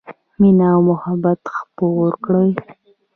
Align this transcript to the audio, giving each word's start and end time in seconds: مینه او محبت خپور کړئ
مینه 0.39 0.67
او 0.75 0.81
محبت 0.89 1.41
خپور 1.55 2.11
کړئ 2.23 2.49